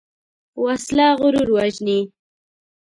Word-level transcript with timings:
وسله 0.63 1.07
غرور 1.19 1.47
وژني 1.57 1.99